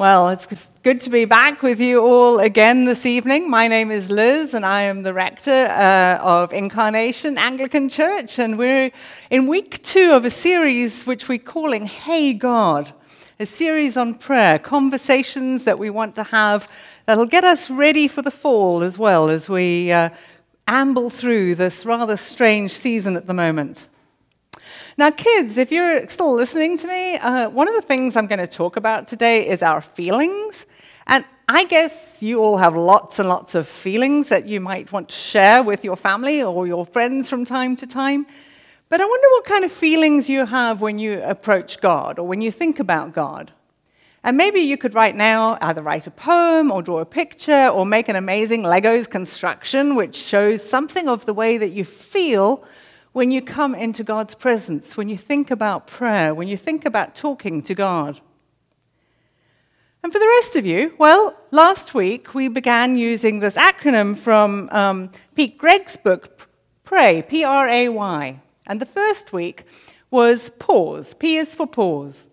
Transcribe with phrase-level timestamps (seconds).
[0.00, 0.46] Well, it's
[0.82, 3.50] good to be back with you all again this evening.
[3.50, 8.38] My name is Liz, and I am the rector uh, of Incarnation Anglican Church.
[8.38, 8.92] And we're
[9.28, 12.94] in week two of a series which we're calling Hey God,
[13.38, 16.66] a series on prayer, conversations that we want to have
[17.04, 20.08] that'll get us ready for the fall as well as we uh,
[20.66, 23.86] amble through this rather strange season at the moment.
[24.96, 28.40] Now, kids, if you're still listening to me, uh, one of the things I'm going
[28.40, 30.66] to talk about today is our feelings.
[31.06, 35.08] And I guess you all have lots and lots of feelings that you might want
[35.08, 38.26] to share with your family or your friends from time to time.
[38.88, 42.40] But I wonder what kind of feelings you have when you approach God or when
[42.40, 43.52] you think about God.
[44.22, 47.86] And maybe you could right now either write a poem or draw a picture or
[47.86, 52.64] make an amazing Legos construction which shows something of the way that you feel
[53.12, 57.14] when you come into God's presence, when you think about prayer, when you think about
[57.14, 58.20] talking to God.
[60.02, 64.68] And for the rest of you, well, last week we began using this acronym from
[64.70, 66.48] um, Pete Greig's book,
[66.84, 68.40] Pray, P R A Y.
[68.66, 69.64] And the first week
[70.10, 71.14] was pause.
[71.14, 72.30] P is for pause.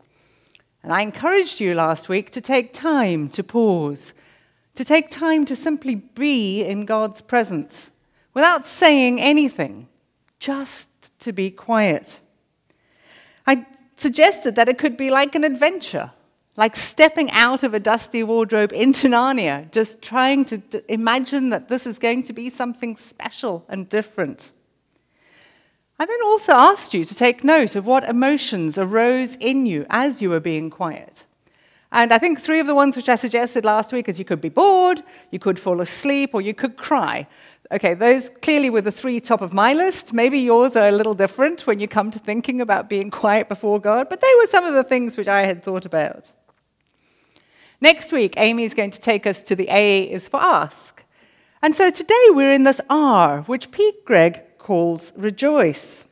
[0.83, 4.13] And I encouraged you last week to take time to pause,
[4.75, 7.91] to take time to simply be in God's presence
[8.33, 9.89] without saying anything
[10.39, 12.19] just to be quiet.
[13.45, 16.11] I suggested that it could be like an adventure,
[16.55, 21.69] like stepping out of a dusty wardrobe into Narnia, just trying to d- imagine that
[21.69, 24.51] this is going to be something special and different.
[25.99, 30.21] I then also asked you to take note of what emotions arose in you as
[30.21, 31.25] you were being quiet.
[31.91, 34.41] And I think three of the ones which I suggested last week is you could
[34.41, 37.27] be bored, you could fall asleep, or you could cry.
[37.69, 40.13] Okay, those clearly were the three top of my list.
[40.13, 43.79] Maybe yours are a little different when you come to thinking about being quiet before
[43.79, 46.31] God, but they were some of the things which I had thought about.
[47.81, 51.03] Next week, Amy is going to take us to the A is for ask.
[51.61, 56.05] And so today we're in this R, which Pete Greig calls rejoice.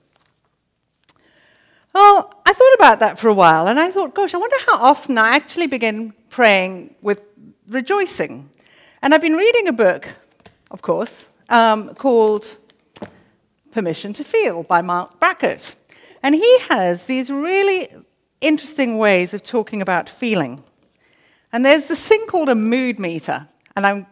[1.93, 4.75] Well, I thought about that for a while, and I thought, gosh, I wonder how
[4.75, 7.31] often I actually begin praying with
[7.69, 8.49] rejoicing.
[9.01, 10.09] And I've been reading a book,
[10.71, 12.57] of course, um, called
[13.71, 15.75] Permission to Feel by Marc Brackett.
[16.23, 17.89] And he has these really
[18.41, 20.63] interesting ways of talking about feeling.
[21.51, 23.47] And there's this thing called a mood meter.
[23.75, 24.07] And I'm,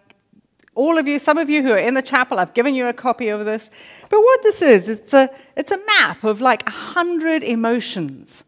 [0.75, 2.93] all of you, some of you who are in the chapel, I've given you a
[2.93, 3.69] copy of this.
[4.09, 8.43] But what this is, it's a, it's a map of like 100 emotions.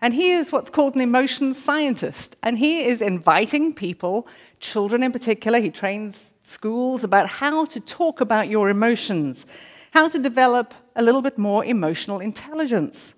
[0.00, 2.36] And he is what's called an emotions scientist.
[2.42, 4.28] And he is inviting people,
[4.60, 9.46] children in particular, he trains schools about how to talk about your emotions,
[9.92, 13.14] how to develop a little bit more emotional intelligence.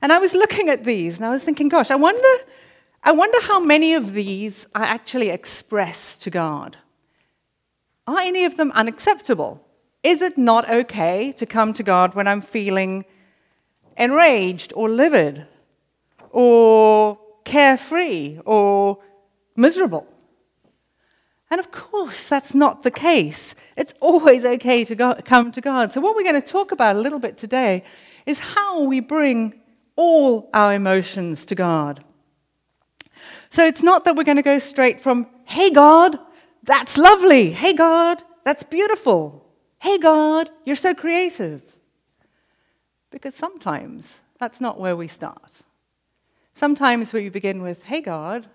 [0.00, 2.44] And I was looking at these and I was thinking, gosh, I wonder,
[3.04, 6.78] I wonder how many of these I actually express to God.
[8.08, 9.64] Are any of them unacceptable?
[10.02, 13.04] Is it not okay to come to God when I'm feeling
[13.96, 15.46] enraged or livid
[16.32, 18.98] or carefree or
[19.56, 20.06] miserable?
[21.52, 23.54] And of course, that's not the case.
[23.76, 25.92] It's always okay to go, come to God.
[25.92, 27.84] So, what we're going to talk about a little bit today
[28.24, 29.60] is how we bring
[29.94, 32.02] all our emotions to God.
[33.50, 36.18] So, it's not that we're going to go straight from, hey, God,
[36.62, 37.50] that's lovely.
[37.50, 39.44] Hey, God, that's beautiful.
[39.78, 41.60] Hey, God, you're so creative.
[43.10, 45.60] Because sometimes that's not where we start.
[46.54, 48.46] Sometimes we begin with, hey, God,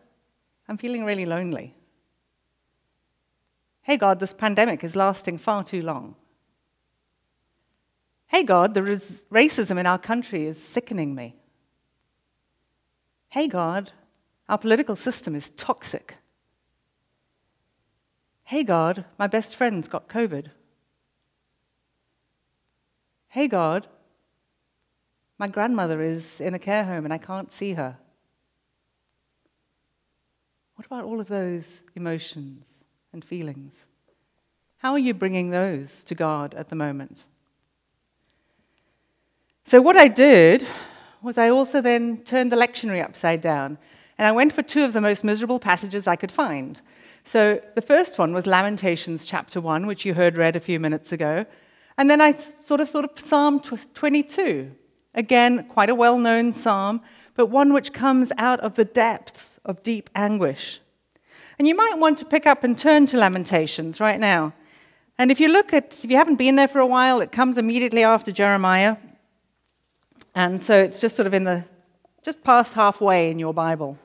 [0.68, 1.78] I'm feeling really lonely
[3.88, 6.16] hey, God, this pandemic is lasting far too long.
[8.28, 11.38] Hey, God, the res- racism in our country is sickening me.
[13.30, 13.94] Hey, God,
[14.50, 16.16] our political system is toxic.
[18.44, 20.48] Hey, God, my best friend's got COVID.
[23.30, 23.88] Hey, God,
[25.38, 27.98] my grandmother is in a care home and I can't see her.
[30.76, 32.78] What about all of those emotions?
[33.18, 33.88] and feelings.
[34.78, 37.24] How are you bringing those to God at the moment?
[39.66, 40.68] So, what I did
[41.22, 43.80] was I also then turned the lectionary upside down
[44.18, 46.80] and I went for two of the most miserable passages I could find.
[47.24, 51.12] So, the first one was Lamentations chapter 1, which you heard read a few minutes
[51.12, 51.46] ago.
[51.98, 54.72] And then I sort of thought of Psalm 22.
[55.18, 57.02] Again, quite a well known psalm,
[57.36, 60.80] but one which comes out of the depths of deep anguish.
[61.58, 64.54] And you might want to pick up and turn to Lamentations right now.
[65.18, 67.58] And if you look at, if you haven't been there for a while, it comes
[67.58, 68.98] immediately after Jeremiah.
[70.36, 71.66] And so it's just sort of in the,
[72.24, 73.98] just past halfway in your Bible.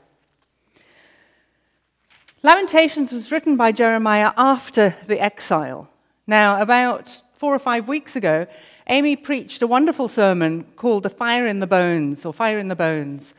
[2.43, 5.91] Lamentations was written by Jeremiah after the exile.
[6.27, 8.47] Now, about four or five weeks ago,
[8.87, 12.77] Amy preached a wonderful sermon called The Fire in the Bones, or Fire in the
[12.77, 13.35] Bones,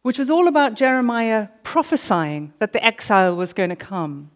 [0.00, 4.30] which was all about Jeremiah prophesying that the exile was going to come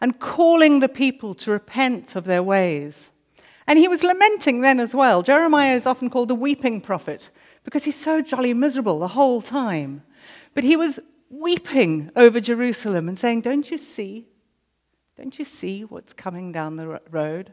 [0.00, 3.10] and calling the people to repent of their ways.
[3.66, 5.24] And he was lamenting then as well.
[5.24, 7.30] Jeremiah is often called the weeping prophet
[7.64, 10.04] because he's so jolly miserable the whole time.
[10.54, 11.00] But he was
[11.30, 14.28] weeping over Jerusalem and saying, Don't you see?
[15.16, 17.52] Don't you see what's coming down the road?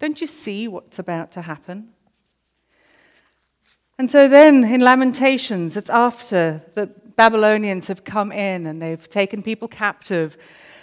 [0.00, 1.90] Don't you see what's about to happen?
[3.98, 6.86] And so then in Lamentations, it's after the
[7.16, 10.38] Babylonians have come in and they've taken people captive.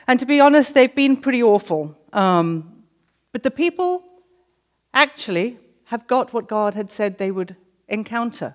[0.05, 1.97] And to be honest, they've been pretty awful.
[2.13, 2.83] Um,
[3.31, 4.03] but the people
[4.93, 7.55] actually have got what God had said they would
[7.87, 8.53] encounter.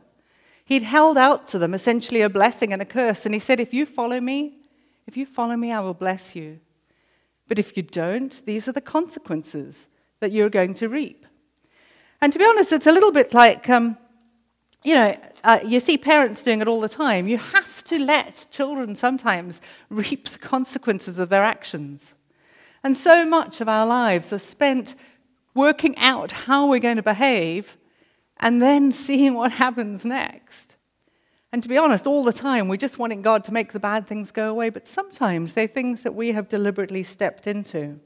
[0.64, 3.74] He'd held out to them essentially a blessing and a curse, and he said, If
[3.74, 4.58] you follow me,
[5.08, 6.60] if you follow me, I will bless you.
[7.48, 9.88] But if you don't, these are the consequences
[10.22, 11.26] that you're going to reap.
[12.22, 13.98] And to be honest, it's a little bit like, um,
[14.84, 17.26] you know, uh, you see parents doing it all the time.
[17.26, 19.60] You have to let children sometimes
[19.90, 22.14] reap the consequences of their actions.
[22.84, 24.94] And so much of our lives are spent
[25.54, 27.76] working out how we're going to behave
[28.38, 30.76] and then seeing what happens next.
[31.50, 34.06] And to be honest, all the time, we're just wanting God to make the bad
[34.06, 38.00] things go away, but sometimes they're things that we have deliberately stepped into.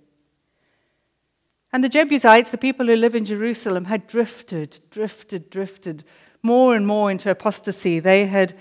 [1.77, 6.05] And the Jebusites, the people who live in Jerusalem, had drifted, drifted, drifted
[6.43, 8.01] more and more into apostasy.
[8.01, 8.55] They had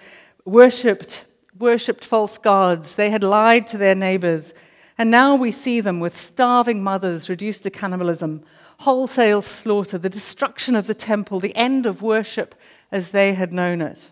[0.44, 1.24] worshipped,
[1.58, 2.96] worshipped false gods.
[2.96, 4.54] They had lied to their neighbors.
[4.98, 8.44] And now we see them with starving mothers reduced to cannibalism,
[8.80, 12.54] wholesale slaughter, the destruction of the temple, the end of worship
[12.92, 14.12] as they had known it.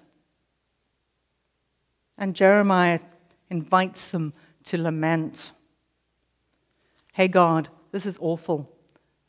[2.18, 3.02] And Jeremiah
[3.50, 4.32] invites them
[4.64, 5.52] to lament.
[7.12, 8.70] Hey, God, this is awful.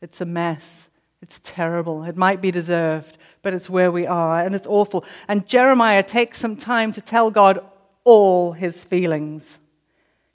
[0.04, 0.90] It's a mess.
[1.22, 2.04] It's terrible.
[2.04, 5.02] It might be deserved, but it's where we are, and it's awful.
[5.26, 7.64] And Jeremiah takes some time to tell God
[8.04, 9.60] all his feelings.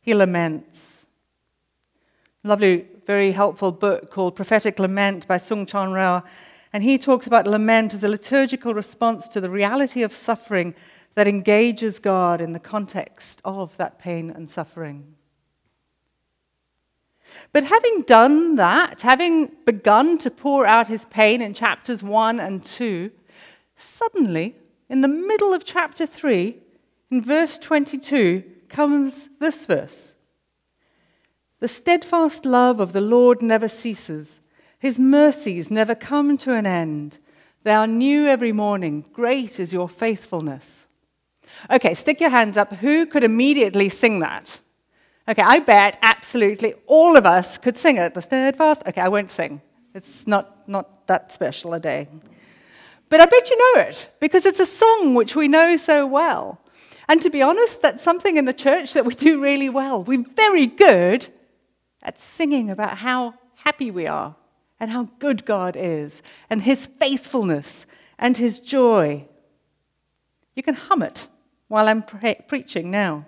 [0.02, 1.06] He laments.
[2.44, 6.22] Lovely very helpful book called Prophetic Lament by Soong-Chan Rah.
[6.72, 10.76] And he talks about lament as a liturgical response to the reality of suffering
[11.14, 15.16] that engages God in the context of that pain and suffering.
[17.52, 22.64] But having done that, having begun to pour out his pain in chapters 1 and
[22.64, 23.12] 2,
[23.76, 24.56] suddenly,
[24.90, 26.56] in the middle of chapter 3,
[27.12, 30.16] in verse 22, comes this verse
[31.60, 34.40] the steadfast love of the Lord never ceases,
[34.78, 37.20] his mercies never come to an end.
[37.64, 39.04] They are new every morning.
[39.12, 40.88] Great is your faithfulness.
[41.70, 42.72] Okay, stick your hands up.
[42.76, 44.62] Who could immediately sing that?
[45.30, 48.16] Okay, I bet absolutely all of us could sing it.
[48.16, 48.82] The steadfast.
[48.88, 49.62] Okay, I won't sing.
[49.94, 52.08] It's not, not that special a day.
[53.10, 56.60] But I bet you know it because it's a song which we know so well.
[57.08, 60.04] And to be honest, that's something in the church that we do really well.
[60.04, 61.28] We're very good
[62.02, 64.36] at singing about how happy we are
[64.80, 67.86] and how good God is and his faithfulness
[68.18, 69.28] and his joy.
[70.56, 71.28] You can hum it
[71.68, 73.26] while I'm pre- preaching now.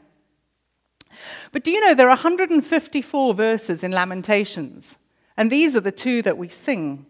[1.52, 4.98] But do you know there are 154 verses in Lamentations,
[5.38, 7.06] and these are the two that we sing.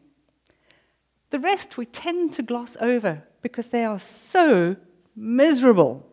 [1.30, 4.76] The rest we tend to gloss over because they are so
[5.16, 6.06] miserable.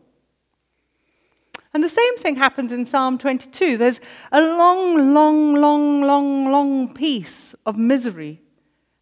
[1.74, 3.76] And the same thing happens in Psalm 22.
[3.76, 4.00] There's
[4.32, 8.42] a long, long, long, long, long piece of misery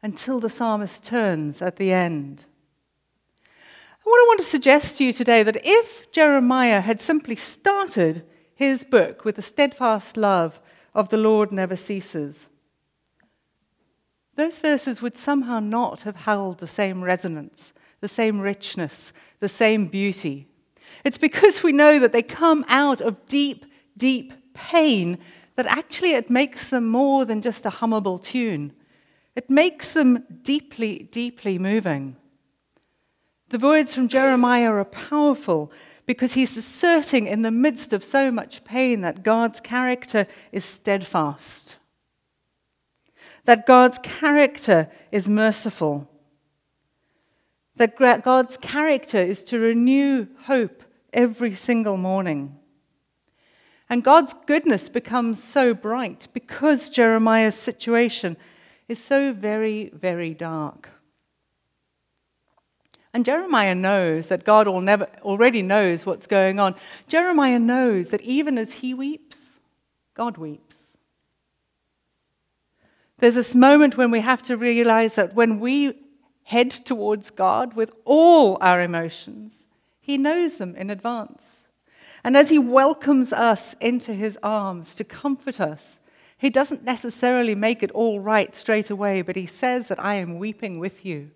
[0.03, 2.47] until the psalmist turns at the end.
[4.03, 8.25] what I want to suggest to you today that if Jeremiah had simply started
[8.57, 10.61] his book with the steadfast love
[10.93, 12.49] of the Lord never ceases,
[14.35, 19.87] those verses would somehow not have held the same resonance, the same richness, the same
[19.87, 20.49] beauty
[21.05, 25.19] it's because we know that they come out of deep, deep pain
[25.57, 28.73] that actually it makes them more than just a hummable tune.
[29.35, 32.17] It makes them deeply, deeply moving.
[33.49, 35.71] The words from Jeremiah are powerful
[36.07, 41.77] because he's asserting in the midst of so much pain that God's character is steadfast,
[43.45, 46.09] that God's character is merciful,
[47.75, 50.83] that God's character is to renew hope
[51.13, 52.57] every single morning.
[53.89, 58.37] And God's goodness becomes so bright because Jeremiah's situation
[58.89, 60.91] is so very, very dark.
[63.17, 66.75] And Jeremiah knows that God never, already knows what's going on.
[67.09, 69.59] Jeremiah knows that even as he weeps,
[70.13, 70.99] God weeps.
[73.17, 75.95] There's this moment when we have to realize that when we
[76.43, 79.67] head towards God with all our emotions,
[79.99, 81.65] He knows them in advance.
[82.23, 86.01] And as He welcomes us into His arms to comfort us,
[86.37, 90.39] He doesn't necessarily make it all right straight away, but He says that I am
[90.39, 91.31] weeping with you.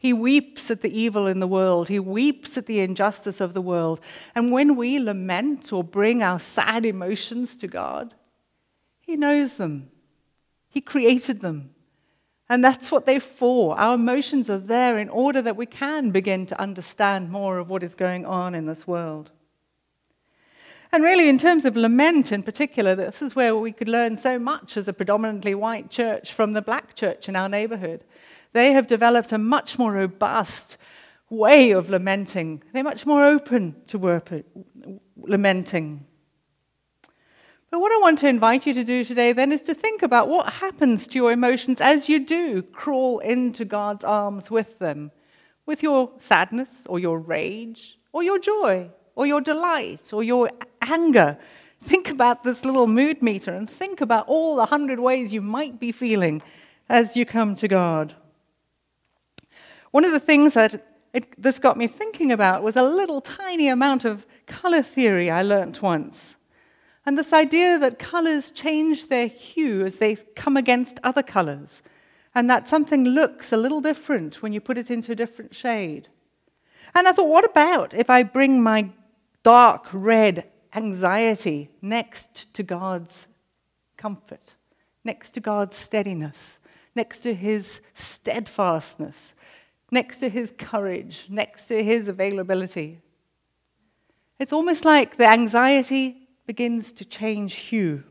[0.00, 1.90] He weeps at the evil in the world.
[1.90, 4.00] He weeps at the injustice of the world.
[4.34, 8.14] And when we lament or bring our sad emotions to God,
[8.98, 9.90] He knows them.
[10.70, 11.74] He created them.
[12.48, 13.78] And that's what they're for.
[13.78, 17.82] Our emotions are there in order that we can begin to understand more of what
[17.82, 19.30] is going on in this world.
[20.92, 24.38] And really, in terms of lament in particular, this is where we could learn so
[24.38, 28.02] much as a predominantly white church from the black church in our neighborhood.
[28.52, 30.76] They have developed a much more robust
[31.28, 32.62] way of lamenting.
[32.72, 34.44] They're much more open to
[35.16, 36.06] lamenting.
[37.70, 40.28] But what I want to invite you to do today then is to think about
[40.28, 45.12] what happens to your emotions as you do crawl into God's arms with them,
[45.66, 50.50] with your sadness or your rage or your joy or your delight or your
[50.82, 51.38] anger.
[51.84, 55.78] Think about this little mood meter and think about all the hundred ways you might
[55.78, 56.42] be feeling
[56.88, 58.16] as you come to God.
[59.90, 63.68] One of the things that it, this got me thinking about was a little tiny
[63.68, 66.36] amount of color theory I learnt once.
[67.04, 71.82] And this idea that colors change their hue as they come against other colors,
[72.34, 76.08] and that something looks a little different when you put it into a different shade.
[76.94, 78.90] And I thought, what about if I bring my
[79.42, 83.26] dark red anxiety next to God's
[83.96, 84.54] comfort,
[85.02, 86.60] next to God's steadiness,
[86.94, 89.34] next to his steadfastness,
[89.90, 93.00] next to his courage, next to his availability.
[94.38, 98.02] It's almost like the anxiety begins to change hue.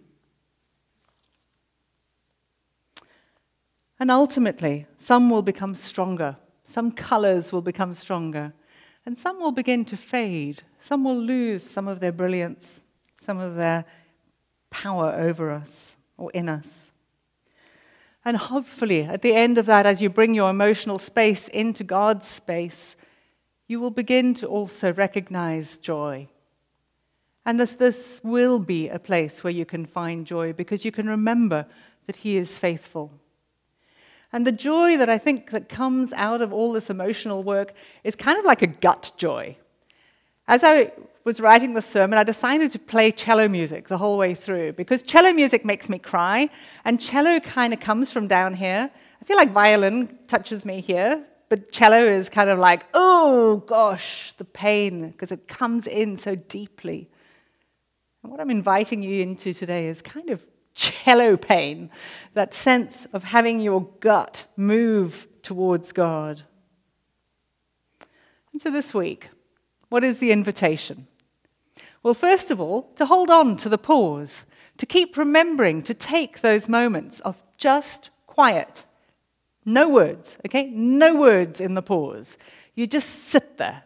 [4.00, 8.54] And ultimately, some will become stronger, some colors will become stronger,
[9.06, 10.62] and some will begin to fade.
[10.80, 12.84] Some will lose some of their brilliance,
[13.20, 13.86] some of their
[14.70, 16.92] power over us or in us.
[18.30, 22.28] And hopefully, at the end of that, as you bring your emotional space into God's
[22.28, 22.96] space,
[23.68, 26.28] you will begin to also recognize joy.
[27.44, 31.08] And this, this will be a place where you can find joy because you can
[31.08, 31.66] remember
[32.06, 33.12] that He is faithful.
[34.32, 38.16] And the joy that I think that comes out of all this emotional work is
[38.16, 39.58] kind of like a gut joy.
[40.50, 40.92] As I
[41.26, 45.04] was writing the sermon, I decided to play cello music the whole way through because
[45.04, 46.50] cello music makes me cry,
[46.84, 48.90] and cello kind of comes from down here.
[49.22, 54.34] I feel like violin touches me here, but cello is kind of like, oh gosh,
[54.40, 57.12] the pain, because it comes in so deeply.
[58.24, 61.92] And what I'm inviting you into today is kind of cello pain,
[62.34, 66.42] that sense of having your gut move towards God.
[68.52, 69.30] And so this week,
[69.90, 71.08] what is the invitation?
[72.02, 74.46] Well, first of all, to hold on to the pause,
[74.78, 78.86] to keep remembering to take those moments of just quiet.
[79.66, 80.70] No words, okay?
[80.70, 82.38] No words in the pause.
[82.76, 83.84] You just sit there.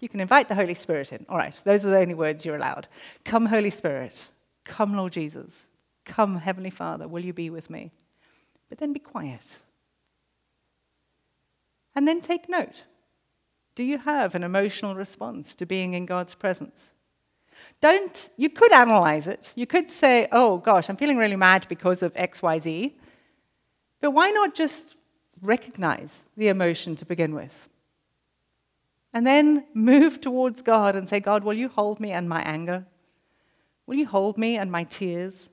[0.00, 1.26] You can invite the Holy Spirit in.
[1.28, 2.88] All right, those are the only words you're allowed.
[3.24, 4.28] Come, Holy Spirit.
[4.64, 5.66] Come, Lord Jesus.
[6.04, 7.08] Come, Heavenly Father.
[7.08, 7.92] Will you be with me?
[8.68, 9.58] But then be quiet.
[11.94, 12.84] And then take note.
[13.76, 16.92] Do you have an emotional response to being in God's presence?
[17.82, 19.52] Don't, you could analyze it.
[19.54, 22.94] You could say, oh gosh, I'm feeling really mad because of XYZ.
[24.00, 24.96] But why not just
[25.42, 27.68] recognize the emotion to begin with?
[29.12, 32.86] And then move towards God and say, God, will you hold me and my anger?
[33.86, 35.50] Will you hold me and my tears?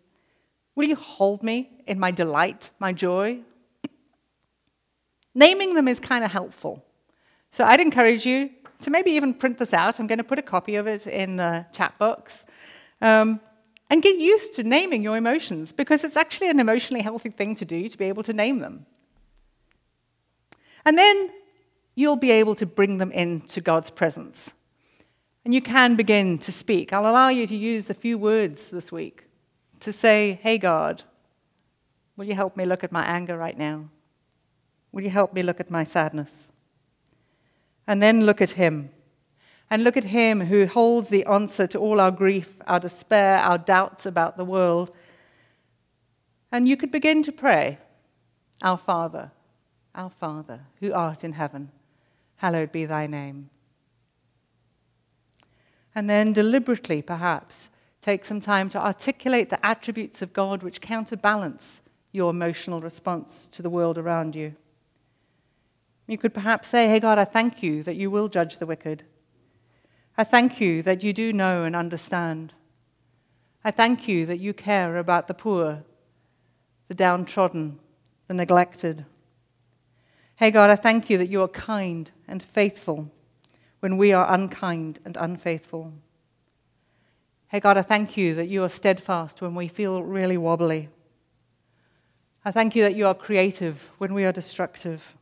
[0.76, 3.40] Will you hold me in my delight, my joy?
[5.36, 6.86] Naming them is kind of helpful.
[7.54, 10.00] So I'd encourage you to maybe even print this out.
[10.00, 12.46] I'm going to put a copy of it in the chat box.
[13.00, 13.40] Um,
[13.92, 17.64] and get used to naming your emotions because it's actually an emotionally healthy thing to
[17.64, 18.88] do to be able to name them.
[20.84, 21.30] And then
[21.94, 24.52] you'll be able to bring them into God's presence.
[25.46, 26.92] And you can begin to speak.
[26.92, 29.26] I'll allow you to use a few words this week
[29.82, 31.04] to say, Hey, God,
[32.18, 33.90] will you help me look at my anger right now?
[34.92, 36.50] Will you help me look at my sadness?
[37.88, 38.90] And then look at Him.
[39.70, 43.58] And look at Him who holds the answer to all our grief, our despair, our
[43.58, 44.92] doubts about the world.
[46.52, 47.80] And you could begin to pray,
[48.62, 49.32] Our Father,
[49.96, 51.72] our Father, who art in heaven,
[52.38, 53.50] hallowed be thy name.
[55.96, 57.70] And then deliberately, perhaps,
[58.04, 63.62] Take some time to articulate the attributes of God which counterbalance your emotional response to
[63.62, 64.58] the world around you.
[66.08, 69.04] You could perhaps say, Hey, God, I thank you that you will judge the wicked.
[70.18, 72.54] I thank you that you do know and understand.
[73.64, 75.84] I thank you that you care about the poor,
[76.88, 77.80] the downtrodden,
[78.28, 79.06] the neglected.
[80.36, 83.10] Hey, God, I thank you that you are kind and faithful
[83.80, 85.94] when we are unkind and unfaithful.
[87.48, 90.90] Hey, God, I thank you that you are steadfast when we feel really wobbly.
[92.44, 95.16] I thank you that you are creative when we are destructive.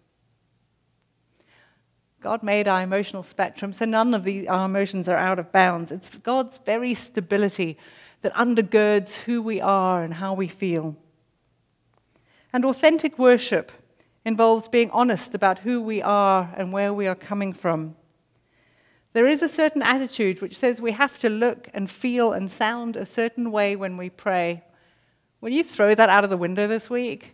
[2.22, 5.92] God made our emotional spectrum, so none of the, our emotions are out of bounds.
[5.92, 7.80] It's God's very stability
[8.22, 10.96] that undergirds who we are and how we feel.
[12.54, 13.72] And authentic worship
[14.24, 17.96] involves being honest about who we are and where we are coming from.
[19.14, 22.96] There is a certain attitude which says we have to look and feel and sound
[22.96, 24.64] a certain way when we pray.
[25.42, 27.34] Will you throw that out of the window this week?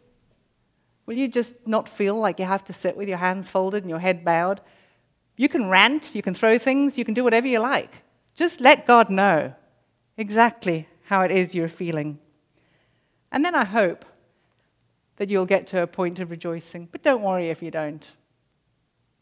[1.06, 3.90] Will you just not feel like you have to sit with your hands folded and
[3.90, 4.62] your head bowed?
[5.38, 8.04] You can rant, you can throw things, you can do whatever you like.
[8.36, 9.54] Just let God know
[10.18, 12.20] exactly how it is you're feeling.
[13.32, 14.04] And then I hope
[15.18, 16.90] that you'll get to a point of rejoicing.
[16.92, 18.06] But don't worry if you don't.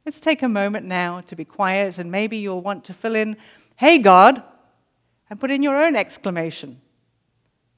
[0.05, 3.38] Let's take a moment now to be quiet, and maybe you'll want to fill in,
[3.75, 4.41] Hey, God,
[5.29, 6.79] and put in your own exclamation.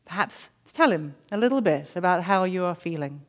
[0.05, 3.21] Perhaps tell Him a little bit about how you are feeling.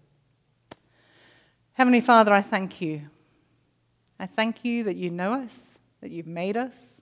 [1.75, 3.03] Heavenly Father, I thank you.
[4.21, 7.01] I thank you that you know us, that you've made us,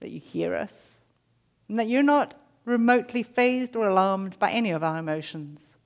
[0.00, 0.96] that you hear us,
[1.68, 5.76] and that you're not remotely fazed or alarmed by any of our emotions.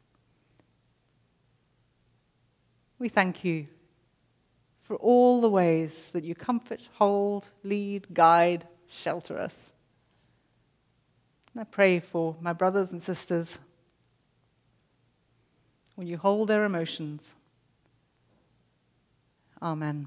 [2.98, 3.68] We thank you
[4.80, 9.72] for all the ways that you comfort, hold, lead, guide, shelter us.
[11.52, 13.58] And I pray for my brothers and sisters.
[15.96, 17.34] Will you hold their emotions?
[19.60, 20.06] Amen.